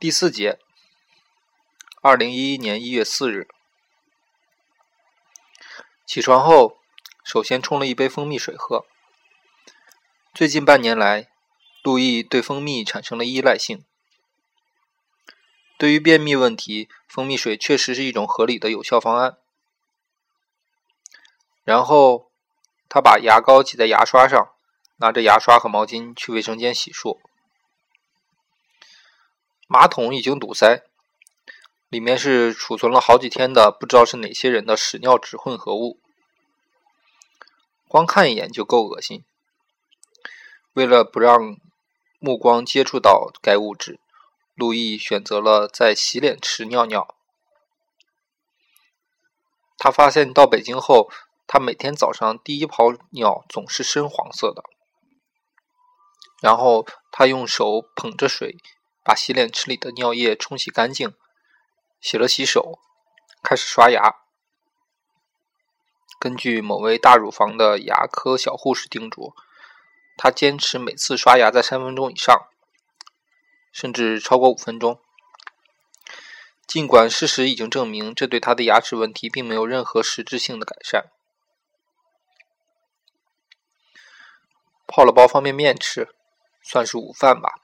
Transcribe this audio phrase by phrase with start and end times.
[0.00, 0.60] 第四节，
[2.02, 3.48] 二零一一年一月四日，
[6.06, 6.78] 起床后，
[7.24, 8.86] 首先冲了一杯蜂蜜水喝。
[10.32, 11.28] 最近半年来，
[11.82, 13.84] 路易对蜂蜜产生了依赖性。
[15.76, 19.36] 对于便秘问题，蜂蜜水确实是一种合理的有效方案。
[21.64, 22.30] 然后，
[22.88, 24.54] 他把牙膏挤在牙刷上，
[24.98, 27.18] 拿着牙刷和毛巾去卫生间洗漱。
[29.70, 30.82] 马桶已经堵塞，
[31.90, 36.00] 里面是储存了好几天的不知道是哪些人的屎尿纸混合物，
[37.86, 39.22] 光看一眼就够恶心。
[40.72, 41.58] 为了不让
[42.18, 44.00] 目光接触到该物质，
[44.54, 47.14] 路易选择了在洗脸池尿尿。
[49.76, 51.10] 他发现到北京后，
[51.46, 54.64] 他每天早上第一泡尿总是深黄色的，
[56.40, 58.56] 然后他用手捧着水。
[59.08, 61.14] 把洗脸池里的尿液冲洗干净，
[61.98, 62.78] 洗了洗手，
[63.42, 64.16] 开始刷牙。
[66.20, 69.34] 根据某位大乳房的牙科小护士叮嘱，
[70.18, 72.50] 他坚持每次刷牙在三分钟以上，
[73.72, 75.00] 甚至超过五分钟。
[76.66, 81.06] 尽管事实已经证明，这对他的牙齿问题并没有任何实质性的改善。
[84.86, 86.14] 泡了包方便面吃，
[86.62, 87.62] 算是午饭吧。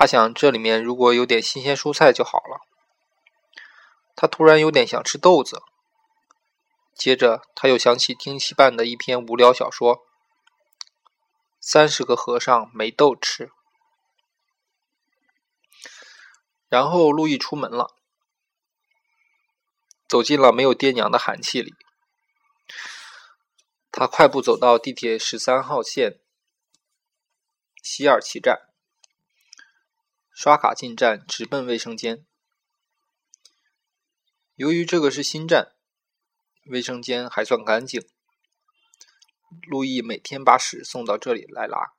[0.00, 2.60] 他想，这里面如果有点新鲜蔬菜就好了。
[4.14, 5.60] 他突然有点想吃豆子。
[6.94, 9.96] 接着，他又想起听西办的一篇无聊小说
[11.58, 13.46] 《三十个和尚没豆吃》。
[16.68, 17.96] 然后，路易出门了，
[20.06, 21.74] 走进了没有爹娘的寒气里。
[23.90, 26.20] 他快步走到地铁十三号线
[27.82, 28.67] 西二旗站。
[30.40, 32.24] 刷卡进站，直奔卫生间。
[34.54, 35.72] 由于这个是新站，
[36.66, 38.08] 卫生间还算干净。
[39.62, 41.92] 路易每天把屎送到这里来拉。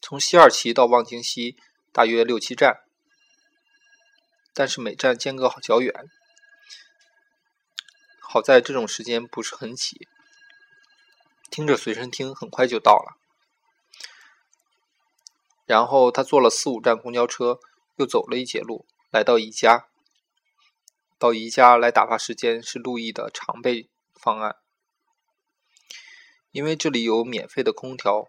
[0.00, 1.58] 从西二旗到望京西
[1.92, 2.84] 大约六七站，
[4.54, 6.08] 但是每站间隔好较远。
[8.22, 10.08] 好在这种时间不是很挤，
[11.50, 13.18] 听着随身听，很快就到了。
[15.66, 17.58] 然后他坐了四五站公交车，
[17.96, 19.88] 又走了一截路，来到宜家。
[21.18, 24.56] 到宜家来打发时间是路易的常备方案，
[26.52, 28.28] 因为这里有免费的空调，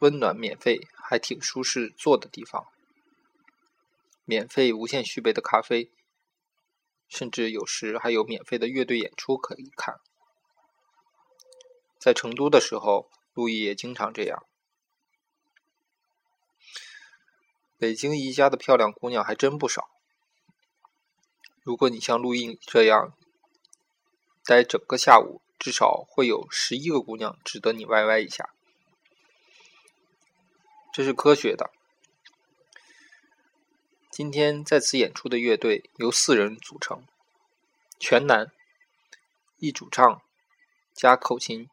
[0.00, 2.66] 温暖、免费，还挺舒适，坐的地方，
[4.24, 5.90] 免费无限续杯的咖啡，
[7.08, 9.98] 甚至有时还有免费的乐队演出可以看。
[11.98, 13.08] 在成都的时候。
[13.38, 14.44] 路易也经常这样。
[17.76, 19.88] 北京宜家的漂亮姑娘还真不少。
[21.62, 23.16] 如果你像陆毅这样
[24.44, 28.52] 待整个下午，至少会有十一个姑娘值得你歪歪一下。
[30.92, 31.70] 这是科学的。
[34.10, 37.04] 今天在此演出的乐队由四人组成，
[38.00, 38.50] 全男，
[39.58, 40.20] 一主唱
[40.92, 41.70] 加口琴。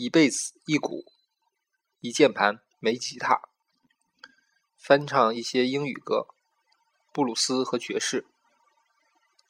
[0.00, 1.04] 一贝斯、一鼓、
[1.98, 3.42] 一键盘、没吉他，
[4.76, 6.28] 翻唱一些英语歌、
[7.12, 8.24] 布鲁斯和爵士，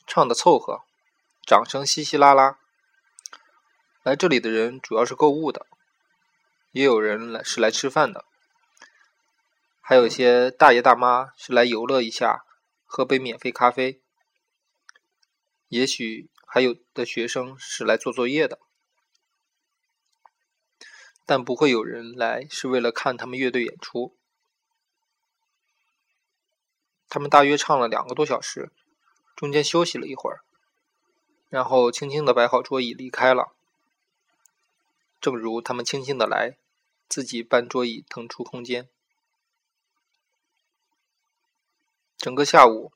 [0.07, 0.85] 唱的凑合，
[1.47, 2.59] 掌声稀稀拉拉。
[4.03, 5.67] 来这里的人主要是购物的，
[6.73, 8.25] 也有人来是来吃饭的，
[9.83, 12.47] 还有一些大爷大妈是来游乐一下，
[12.87, 14.01] 喝杯免费咖啡。
[15.69, 18.59] 也许还有的学生是来做作业的。
[21.29, 24.17] 但不会有人来是为了看他们乐队演出。
[27.07, 28.73] 他们大约唱了两个多小时，
[29.37, 30.41] 中间休息了一会儿，
[31.51, 33.53] 然后轻轻的摆好桌椅离开了。
[35.21, 36.57] 正如他们轻轻的来，
[37.11, 38.89] 自己搬桌椅腾出空间。
[42.17, 42.95] 整个下午，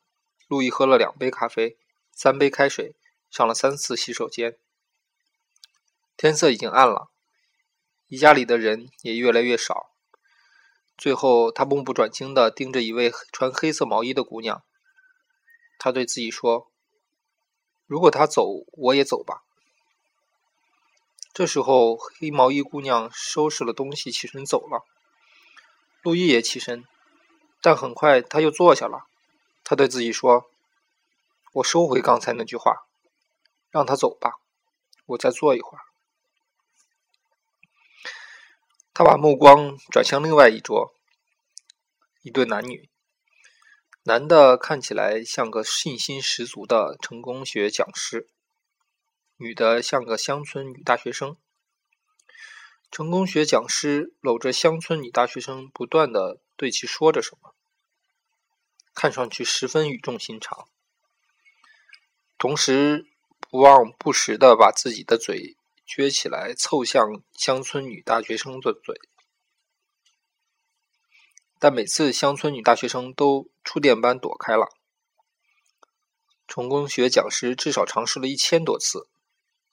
[0.48, 1.76] 路易喝了两杯咖啡，
[2.12, 2.94] 三杯开水，
[3.30, 4.56] 上了三次洗手间。
[6.16, 7.11] 天色已经暗了。
[8.12, 9.90] 宜家里的人也越来越少。
[10.98, 14.62] 最后，他目不转睛地盯着一位穿黑色毛衣的姑娘。
[15.78, 16.70] 他对自己说
[17.88, 19.44] ：“如果他走，我也走吧。”
[21.32, 24.84] 这时候，黑毛衣姑娘收拾了东西，起身走了。
[26.02, 26.84] 路易也起身，
[27.62, 29.06] 但很快他又坐下了。
[29.64, 30.50] 他对自己说
[31.54, 32.84] ：“我收回刚才那句话，
[33.70, 34.38] 让他走吧，
[35.06, 35.84] 我再坐一会儿。”
[38.94, 40.94] 他把目光转向另外一桌，
[42.20, 42.90] 一对男女。
[44.02, 48.28] 男的看起来像个信心十足的成功学讲师，
[49.36, 51.38] 女的像个乡村女大学生。
[52.90, 57.54] 成功学讲师搂着乡村女大学生，不断的对其说着什么，
[58.92, 60.68] 看上去十分语重心长，
[62.36, 63.06] 同时
[63.40, 65.56] 不忘不时的把自己的嘴。
[65.94, 68.98] 撅起来，凑向乡村女大学生的嘴，
[71.58, 74.70] 但每次乡村女大学生都触电般躲开了。
[76.48, 79.10] 成功学讲师至少尝试了一千多次，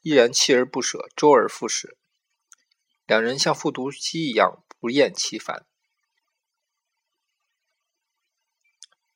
[0.02, 1.98] 依然锲而不舍，周而复始。
[3.06, 5.66] 两人像复读机一样不厌其烦。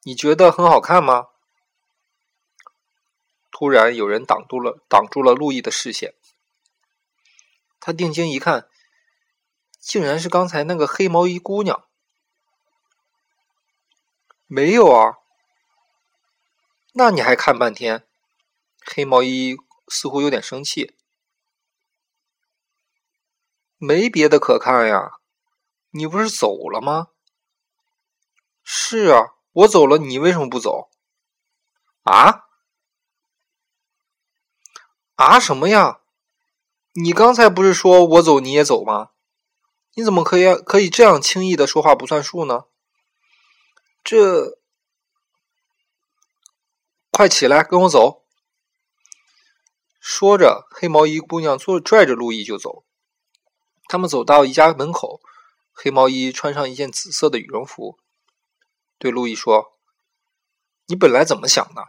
[0.03, 1.27] 你觉得很好看吗？
[3.51, 6.15] 突然有人挡住了挡住了路易的视线。
[7.85, 8.69] 他定睛一看，
[9.77, 11.85] 竟然是刚才那个黑毛衣姑娘。
[14.47, 15.18] 没有啊，
[16.94, 18.07] 那你还看半天？
[18.85, 19.57] 黑毛衣
[19.89, 20.95] 似乎有点生气。
[23.75, 25.19] 没别的可看呀，
[25.89, 27.09] 你不是走了吗？
[28.63, 30.89] 是啊，我走了，你为什么不走？
[32.03, 32.45] 啊？
[35.15, 36.00] 啊什么呀？
[36.93, 39.09] 你刚才不是说我走你也走吗？
[39.95, 42.65] 你怎么可以可以这样轻易的说话不算数呢？
[44.03, 44.59] 这，
[47.11, 48.23] 快起来跟我走！
[49.99, 52.85] 说着，黑毛衣姑娘坐拽着路易就走。
[53.87, 55.21] 他们走到一家门口，
[55.71, 57.97] 黑毛衣穿上一件紫色的羽绒服，
[58.97, 59.79] 对路易说
[60.87, 61.87] ：“你本来怎么想的？”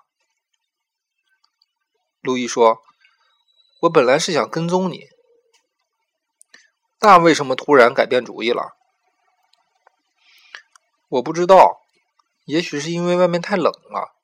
[2.22, 2.82] 路易说。
[3.84, 5.10] 我本来是想跟踪你，
[7.00, 8.74] 那为什么突然改变主意了？
[11.08, 11.82] 我不知道，
[12.46, 14.14] 也许是因为外面太冷了。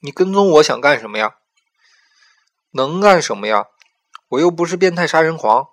[0.00, 1.38] 你跟踪我想干什么呀？
[2.70, 3.66] 能干什么呀？
[4.28, 5.68] 我又不是变态杀人狂，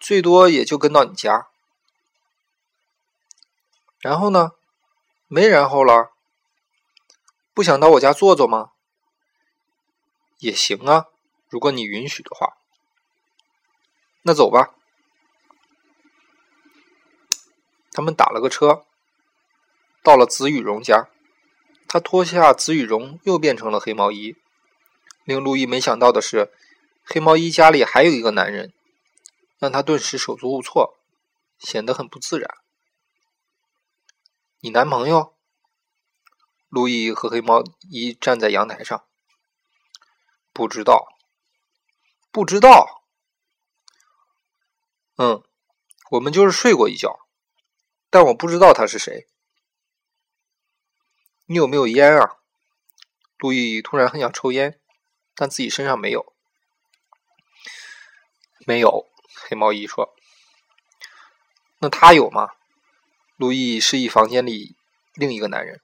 [0.00, 1.46] 最多也就跟到你家。
[4.00, 4.52] 然后呢？
[5.28, 6.10] 没然后了。
[7.54, 8.72] 不想到我家坐坐吗？
[10.40, 11.06] 也行啊，
[11.48, 12.56] 如果你允许的话，
[14.22, 14.74] 那走吧。
[17.92, 18.84] 他们打了个车，
[20.02, 21.08] 到了紫羽绒家。
[21.86, 24.36] 他脱下紫羽绒，又变成了黑毛衣。
[25.24, 26.52] 令路易没想到的是，
[27.04, 28.72] 黑毛衣家里还有一个男人，
[29.58, 30.98] 让他顿时手足无措，
[31.58, 32.48] 显得很不自然。
[34.60, 35.34] 你男朋友？
[36.68, 39.04] 路易和黑毛衣站在阳台上。
[40.60, 41.08] 不知道，
[42.30, 43.02] 不知道。
[45.16, 45.42] 嗯，
[46.10, 47.18] 我们就是睡过一觉，
[48.10, 49.26] 但我不知道他是谁。
[51.46, 52.36] 你有没有烟啊？
[53.38, 54.78] 路易突然很想抽烟，
[55.34, 56.34] 但自己身上没有。
[58.66, 60.14] 没有，黑毛衣说。
[61.78, 62.50] 那他有吗？
[63.38, 64.76] 路易示意房间里
[65.14, 65.80] 另一个男人。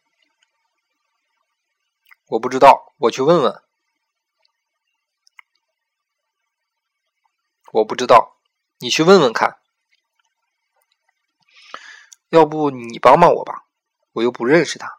[2.26, 3.62] 我不知道，我去问问。
[7.72, 8.36] 我不知道，
[8.78, 9.58] 你去问问看。
[12.28, 13.66] 要不你帮帮我吧，
[14.12, 14.98] 我又不认识他。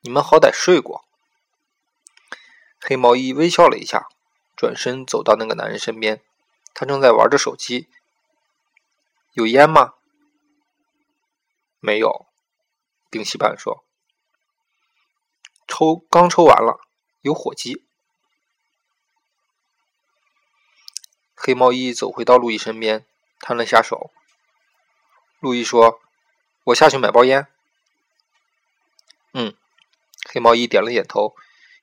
[0.00, 1.04] 你们好歹睡过。
[2.80, 4.08] 黑毛衣微笑了一下，
[4.56, 6.22] 转身走到那个男人身边，
[6.72, 7.88] 他正在玩着手机。
[9.32, 9.94] 有烟吗？
[11.80, 12.26] 没有。
[13.10, 13.84] 丁西半说
[15.66, 16.80] ：“抽刚抽完了，
[17.20, 17.84] 有火机。”
[21.48, 23.06] 黑毛衣走回到路易身边，
[23.40, 24.10] 摊了下手。
[25.40, 25.98] 路易说
[26.64, 27.46] ：“我下去买包烟。”
[29.32, 29.56] 嗯，
[30.28, 31.34] 黑毛衣点了点头，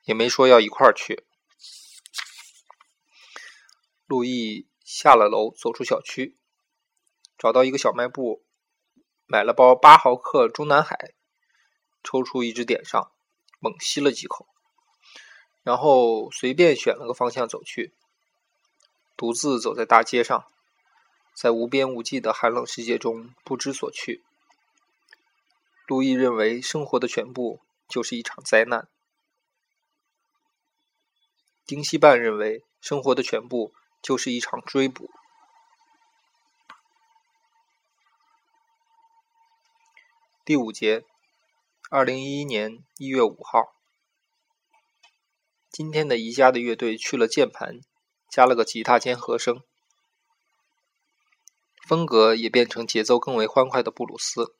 [0.03, 1.25] 也没说要一块儿去。
[4.05, 6.37] 路易下了楼，走出小区，
[7.35, 8.45] 找到一个小卖部，
[9.25, 11.15] 买了包八毫克中南海，
[12.03, 13.11] 抽出一支点上，
[13.57, 14.47] 猛吸了几口，
[15.63, 17.95] 然后随便选了个方向走去。
[19.17, 20.45] 独自走在大街上，
[21.33, 24.23] 在无边无际的寒冷世界中不知所去。
[25.87, 28.87] 路易认为，生活的全部就是一场灾难。
[31.65, 35.09] 丁西半认为，生活的全部就是一场追捕。
[40.43, 41.05] 第五节，
[41.89, 43.73] 二零一一年一月五号，
[45.71, 47.79] 今天的宜家的乐队去了键盘。
[48.35, 49.61] 加了个吉他兼和声，
[51.87, 54.53] 风格也变成节奏更为欢快的布鲁斯。